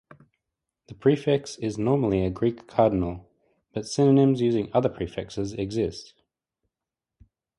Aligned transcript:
The 0.87 0.95
prefix 0.95 1.59
is 1.59 1.77
normally 1.77 2.25
a 2.25 2.31
Greek 2.31 2.65
cardinal, 2.65 3.29
but 3.71 3.85
synonyms 3.85 4.41
using 4.41 4.71
other 4.73 4.89
prefixes 4.89 5.53
exist. 5.53 6.15